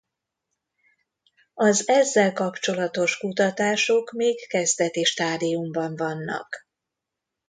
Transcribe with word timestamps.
Az 1.53 1.87
ezzel 1.89 2.33
kapcsolatos 2.33 3.17
kutatások 3.17 4.11
még 4.11 4.47
kezdeti 4.47 5.03
stádiumban 5.03 5.95
vannak. 5.95 6.67